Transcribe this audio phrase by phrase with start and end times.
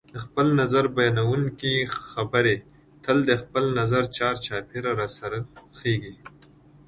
[0.13, 1.73] د خپل نظر بیانونکي
[2.11, 2.55] خبرې
[3.03, 6.15] تل د خپل نظر چار چاپېره راڅرخیږي